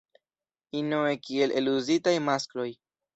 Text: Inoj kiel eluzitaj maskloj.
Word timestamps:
Inoj 0.79 1.11
kiel 1.27 1.53
eluzitaj 1.61 2.15
maskloj. 2.31 2.67